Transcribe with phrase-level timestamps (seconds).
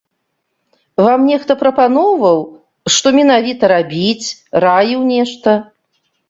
[1.05, 2.39] Вам нехта прапаноўваў,
[2.95, 4.27] што менавіта рабіць,
[4.67, 5.49] раіў нешта?